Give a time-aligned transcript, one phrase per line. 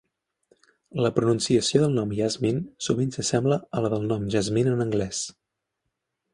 [1.05, 2.57] La pronunciació del nom Yasmin
[2.87, 5.25] sovint s'assembla a la del nom Jasmine en anglès.